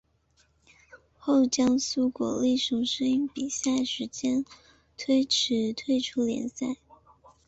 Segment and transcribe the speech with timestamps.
[1.19, 4.43] 后江苏国立雄狮因比赛时间
[4.97, 6.75] 推迟退出联赛。